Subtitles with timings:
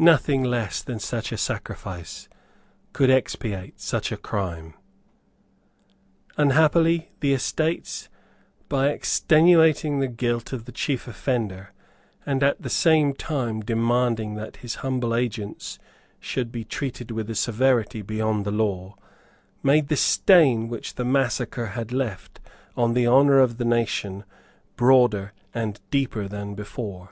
[0.00, 2.28] Nothing less than such a sacrifice
[2.92, 4.74] could expiate such a crime.
[6.36, 8.08] Unhappily the Estates,
[8.68, 11.72] by extenuating the guilt of the chief offender,
[12.26, 15.78] and, at the same time, demanding that his humble agents
[16.18, 18.96] should be treated with a severity beyond the law,
[19.62, 22.40] made the stain which the massacre had left
[22.76, 24.24] on the honour of the nation
[24.74, 27.10] broader and deeper than before.